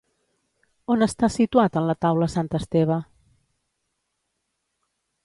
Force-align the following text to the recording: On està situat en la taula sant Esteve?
On 0.93 1.05
està 1.07 1.27
situat 1.35 1.77
en 1.81 1.85
la 1.89 1.95
taula 2.05 2.29
sant 2.37 2.49
Esteve? 2.61 2.97